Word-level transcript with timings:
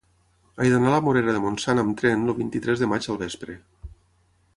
He 0.63 0.69
d'anar 0.75 0.87
a 0.91 0.93
la 0.93 1.01
Morera 1.07 1.35
de 1.35 1.41
Montsant 1.43 1.81
amb 1.81 1.93
tren 1.99 2.25
el 2.31 2.37
vint-i-tres 2.39 2.81
de 2.85 2.89
maig 2.95 3.09
al 3.15 3.21
vespre. 3.25 3.59